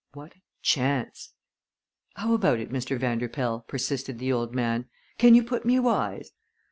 What 0.15 0.33
a 0.33 0.41
chance! 0.63 1.33
"How 2.15 2.33
about 2.33 2.59
it, 2.59 2.71
Mr. 2.71 2.97
Vanderpoel," 2.99 3.65
persisted 3.67 4.17
the 4.17 4.31
old 4.33 4.51
man; 4.51 4.89
"can 5.19 5.35
you 5.35 5.43
put 5.43 5.63
me 5.63 5.77
wise?" 5.77 6.31